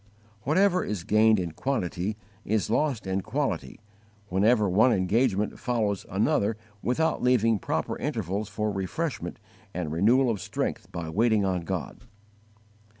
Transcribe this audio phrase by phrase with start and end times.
[0.45, 3.79] Whatever is gained in quantity is lost in quality
[4.29, 9.37] whenever one engagement follows another without leaving proper intervals for refreshment
[9.75, 11.99] and renewal of strength by waiting on God.